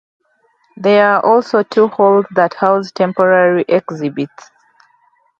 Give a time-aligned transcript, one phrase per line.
[0.75, 4.49] There are also two halls that house temporary exhibits.